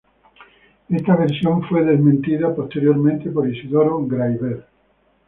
Esta 0.89 1.15
versión 1.15 1.61
fue 1.67 1.85
desmentida 1.85 2.55
posteriormente 2.55 3.29
por 3.29 3.47
Isidoro 3.47 4.03
Graiver. 4.07 4.65